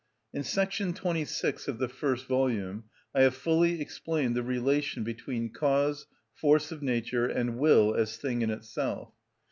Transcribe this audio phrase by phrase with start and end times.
[0.33, 0.41] In§
[0.95, 6.81] 26 of the first volume I have fully explained the relation between cause, force of
[6.81, 9.13] nature, and will as thing in itself.